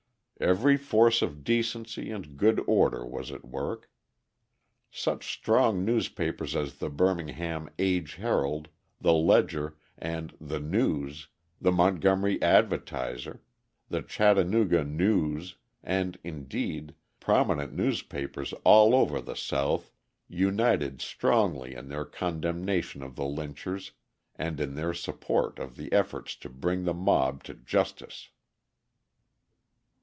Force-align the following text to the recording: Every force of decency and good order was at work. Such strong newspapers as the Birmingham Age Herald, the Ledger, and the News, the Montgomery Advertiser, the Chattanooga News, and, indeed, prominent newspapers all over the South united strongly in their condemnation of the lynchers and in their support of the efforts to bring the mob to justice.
Every 0.43 0.75
force 0.75 1.21
of 1.21 1.43
decency 1.43 2.09
and 2.09 2.35
good 2.35 2.59
order 2.65 3.05
was 3.05 3.31
at 3.31 3.45
work. 3.45 3.91
Such 4.89 5.31
strong 5.31 5.85
newspapers 5.85 6.55
as 6.55 6.79
the 6.79 6.89
Birmingham 6.89 7.69
Age 7.77 8.15
Herald, 8.15 8.69
the 8.99 9.13
Ledger, 9.13 9.77
and 9.99 10.35
the 10.41 10.59
News, 10.59 11.27
the 11.61 11.71
Montgomery 11.71 12.41
Advertiser, 12.41 13.43
the 13.89 14.01
Chattanooga 14.01 14.83
News, 14.83 15.57
and, 15.83 16.17
indeed, 16.23 16.95
prominent 17.19 17.71
newspapers 17.73 18.51
all 18.63 18.95
over 18.95 19.21
the 19.21 19.35
South 19.35 19.93
united 20.27 21.01
strongly 21.03 21.75
in 21.75 21.87
their 21.87 22.03
condemnation 22.03 23.03
of 23.03 23.15
the 23.15 23.25
lynchers 23.27 23.91
and 24.35 24.59
in 24.59 24.73
their 24.73 24.95
support 24.95 25.59
of 25.59 25.75
the 25.75 25.93
efforts 25.93 26.35
to 26.37 26.49
bring 26.49 26.83
the 26.85 26.95
mob 26.95 27.43
to 27.43 27.53
justice. 27.53 28.29